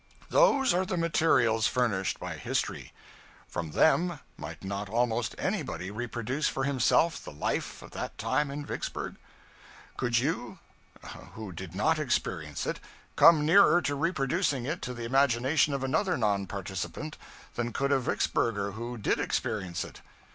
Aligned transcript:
Those 0.31 0.73
are 0.73 0.83
the 0.83 0.97
materials 0.97 1.67
furnished 1.67 2.19
by 2.19 2.35
history. 2.35 2.91
From 3.47 3.73
them 3.73 4.19
might 4.35 4.63
not 4.63 4.89
almost 4.89 5.35
anybody 5.37 5.91
reproduce 5.91 6.47
for 6.47 6.63
himself 6.63 7.23
the 7.23 7.31
life 7.31 7.83
of 7.83 7.91
that 7.91 8.17
time 8.17 8.49
in 8.49 8.65
Vicksburg? 8.65 9.17
Could 9.97 10.17
you, 10.17 10.57
who 11.33 11.51
did 11.51 11.75
not 11.75 11.99
experience 11.99 12.65
it, 12.65 12.79
come 13.15 13.45
nearer 13.45 13.79
to 13.83 13.93
reproducing 13.93 14.65
it 14.65 14.81
to 14.81 14.95
the 14.95 15.05
imagination 15.05 15.71
of 15.71 15.83
another 15.83 16.17
non 16.17 16.47
participant 16.47 17.15
than 17.53 17.71
could 17.71 17.91
a 17.91 17.99
Vicksburger 17.99 18.71
who 18.73 18.97
did 18.97 19.19
experience 19.19 19.83
it? 19.85 20.01